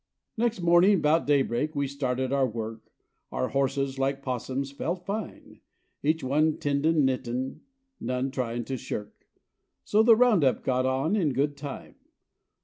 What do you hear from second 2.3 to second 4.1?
our work, Our horses,